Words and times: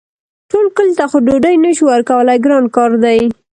ټول 0.51 0.65
کلي 0.75 0.93
ته 0.99 1.05
خو 1.09 1.17
ډوډۍ 1.27 1.55
نه 1.63 1.71
شو 1.77 1.83
ورکولی 1.93 2.37
ګران 2.45 2.65
کار 2.75 2.91
دی. 3.03 3.19